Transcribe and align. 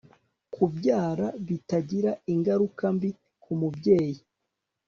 kubyara 0.53 1.27
bitagira 1.47 2.11
ingaruka 2.33 2.83
mbi 2.95 3.09
ku 3.41 3.51
mubyeyi 3.59 4.19